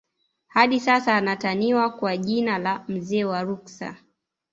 [0.47, 3.95] Hadi sasa anataniwa kwa jina la mzee wa Ruksa